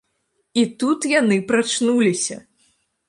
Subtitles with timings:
[0.61, 2.41] І тут яны прачнуліся!